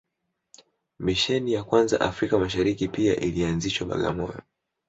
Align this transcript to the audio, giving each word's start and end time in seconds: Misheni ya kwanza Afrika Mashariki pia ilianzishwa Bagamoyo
Misheni 0.99 1.53
ya 1.53 1.63
kwanza 1.63 2.01
Afrika 2.01 2.39
Mashariki 2.39 2.87
pia 2.87 3.15
ilianzishwa 3.19 3.87
Bagamoyo 3.87 4.39